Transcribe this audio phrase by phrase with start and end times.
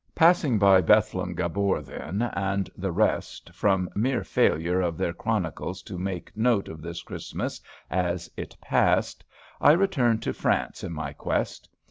[0.15, 5.99] Passing by Bethlem Gabor then, and the rest, from mere failure of their chronicles to
[5.99, 9.23] make note of this Christmas as it passed,
[9.61, 11.69] I returned to France in my quest.